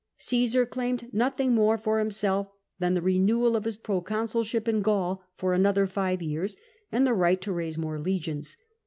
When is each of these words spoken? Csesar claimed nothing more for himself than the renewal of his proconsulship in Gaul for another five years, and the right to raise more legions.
Csesar 0.19 0.67
claimed 0.67 1.13
nothing 1.13 1.53
more 1.53 1.77
for 1.77 1.99
himself 1.99 2.47
than 2.79 2.95
the 2.95 3.03
renewal 3.03 3.55
of 3.55 3.65
his 3.65 3.77
proconsulship 3.77 4.67
in 4.67 4.81
Gaul 4.81 5.21
for 5.35 5.53
another 5.53 5.85
five 5.85 6.23
years, 6.23 6.57
and 6.91 7.05
the 7.05 7.13
right 7.13 7.39
to 7.41 7.53
raise 7.53 7.77
more 7.77 7.99
legions. 7.99 8.57